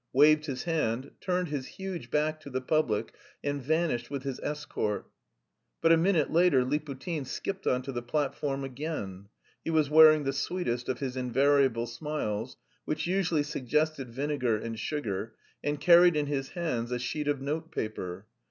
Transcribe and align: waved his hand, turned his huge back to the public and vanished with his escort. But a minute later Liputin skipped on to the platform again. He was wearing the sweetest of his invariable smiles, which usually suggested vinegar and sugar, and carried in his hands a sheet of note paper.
waved 0.13 0.47
his 0.47 0.63
hand, 0.63 1.11
turned 1.21 1.49
his 1.49 1.67
huge 1.67 2.09
back 2.09 2.39
to 2.39 2.49
the 2.49 2.59
public 2.59 3.13
and 3.43 3.61
vanished 3.61 4.09
with 4.09 4.23
his 4.23 4.39
escort. 4.39 5.07
But 5.79 5.91
a 5.91 5.95
minute 5.95 6.31
later 6.31 6.65
Liputin 6.65 7.23
skipped 7.23 7.67
on 7.67 7.83
to 7.83 7.91
the 7.91 8.01
platform 8.01 8.63
again. 8.63 9.27
He 9.63 9.69
was 9.69 9.91
wearing 9.91 10.23
the 10.23 10.33
sweetest 10.33 10.89
of 10.89 10.97
his 11.01 11.15
invariable 11.15 11.85
smiles, 11.85 12.57
which 12.83 13.05
usually 13.05 13.43
suggested 13.43 14.09
vinegar 14.09 14.57
and 14.57 14.79
sugar, 14.79 15.35
and 15.63 15.79
carried 15.79 16.15
in 16.15 16.25
his 16.25 16.49
hands 16.53 16.91
a 16.91 16.97
sheet 16.97 17.27
of 17.27 17.39
note 17.39 17.71
paper. 17.71 18.25